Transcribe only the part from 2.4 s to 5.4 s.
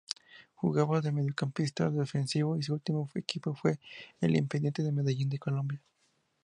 y su último equipo fue Independiente Medellín de